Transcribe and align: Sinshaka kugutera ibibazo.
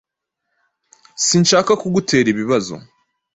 Sinshaka 1.25 1.71
kugutera 1.81 2.27
ibibazo. 2.33 2.75